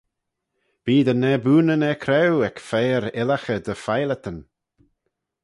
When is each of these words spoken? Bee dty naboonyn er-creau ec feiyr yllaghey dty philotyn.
Bee 0.83 1.05
dty 1.05 1.15
naboonyn 1.19 1.85
er-creau 1.91 2.37
ec 2.47 2.57
feiyr 2.69 3.03
yllaghey 3.21 3.59
dty 3.65 3.75
philotyn. 3.83 4.39